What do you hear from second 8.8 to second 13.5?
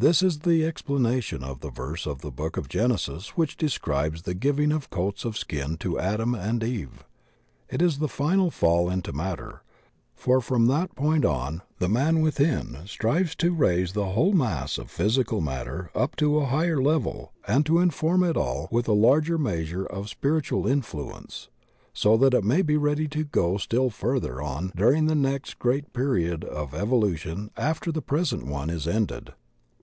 into matter, for from that point on the man within strives